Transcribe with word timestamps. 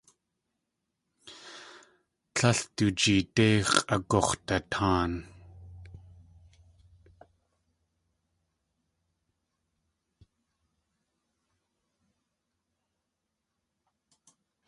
Tlél 2.33 2.59
du 2.75 2.85
jeedé 2.99 3.47
x̲ʼagux̲dataan. 3.71 5.11